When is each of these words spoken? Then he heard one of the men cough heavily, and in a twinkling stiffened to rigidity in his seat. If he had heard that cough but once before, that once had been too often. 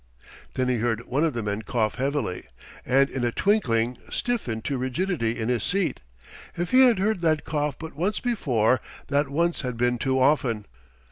Then 0.55 0.67
he 0.67 0.77
heard 0.77 1.05
one 1.05 1.23
of 1.23 1.33
the 1.33 1.43
men 1.43 1.61
cough 1.61 1.93
heavily, 1.93 2.47
and 2.83 3.07
in 3.11 3.23
a 3.23 3.31
twinkling 3.31 3.99
stiffened 4.09 4.65
to 4.65 4.79
rigidity 4.79 5.37
in 5.37 5.47
his 5.47 5.61
seat. 5.63 5.99
If 6.57 6.71
he 6.71 6.87
had 6.87 6.97
heard 6.97 7.21
that 7.21 7.45
cough 7.45 7.77
but 7.77 7.95
once 7.95 8.19
before, 8.19 8.81
that 9.09 9.29
once 9.29 9.61
had 9.61 9.77
been 9.77 9.99
too 9.99 10.19
often. 10.19 10.65